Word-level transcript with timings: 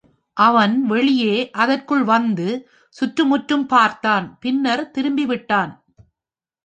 அவன் 0.37 0.85
வெளியே 0.85 1.51
அதற்குள் 1.55 2.03
வந்து, 2.03 2.47
சுற்றுமுற்றும் 2.95 3.65
பார்த்தான். 3.65 4.37
பின்னர் 4.39 4.91
திரும்பிவிட்டான் 4.91 5.71